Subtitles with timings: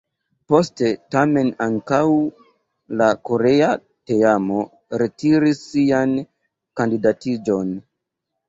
[0.51, 1.99] Poste tamen ankaŭ
[3.01, 3.69] la korea
[4.13, 4.65] teamo
[5.03, 6.17] retiris sian
[6.83, 7.75] kandidatiĝon.